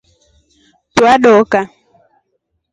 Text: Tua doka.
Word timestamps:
Tua 0.95 1.13
doka. 1.23 1.61